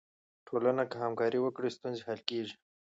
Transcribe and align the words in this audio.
ټولنه 0.47 0.83
که 0.91 0.95
همکاري 1.03 1.39
وکړي، 1.41 1.69
ستونزې 1.77 2.03
حل 2.07 2.19
کیږي. 2.29 2.55